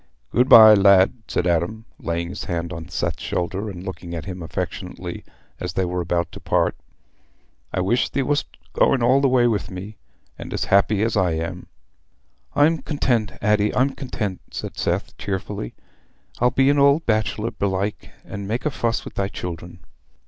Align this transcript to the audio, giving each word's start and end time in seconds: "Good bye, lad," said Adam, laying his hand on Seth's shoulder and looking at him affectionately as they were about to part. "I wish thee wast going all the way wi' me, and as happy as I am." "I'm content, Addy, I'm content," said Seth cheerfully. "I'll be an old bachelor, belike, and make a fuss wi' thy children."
"Good 0.31 0.49
bye, 0.49 0.73
lad," 0.73 1.13
said 1.27 1.45
Adam, 1.45 1.85
laying 1.99 2.29
his 2.29 2.45
hand 2.45 2.73
on 2.73 2.89
Seth's 2.89 3.21
shoulder 3.21 3.69
and 3.69 3.83
looking 3.85 4.15
at 4.15 4.25
him 4.25 4.41
affectionately 4.41 5.23
as 5.59 5.73
they 5.73 5.85
were 5.85 6.01
about 6.01 6.31
to 6.31 6.39
part. 6.39 6.75
"I 7.71 7.81
wish 7.81 8.09
thee 8.09 8.23
wast 8.23 8.47
going 8.73 9.03
all 9.03 9.21
the 9.21 9.29
way 9.29 9.45
wi' 9.45 9.59
me, 9.69 9.97
and 10.39 10.55
as 10.55 10.63
happy 10.73 11.03
as 11.03 11.15
I 11.15 11.33
am." 11.33 11.67
"I'm 12.55 12.79
content, 12.79 13.33
Addy, 13.43 13.75
I'm 13.75 13.91
content," 13.91 14.41
said 14.49 14.75
Seth 14.75 15.15
cheerfully. 15.19 15.75
"I'll 16.39 16.49
be 16.49 16.71
an 16.71 16.79
old 16.79 17.05
bachelor, 17.05 17.51
belike, 17.51 18.09
and 18.25 18.47
make 18.47 18.65
a 18.65 18.71
fuss 18.71 19.05
wi' 19.05 19.11
thy 19.13 19.27
children." 19.27 19.81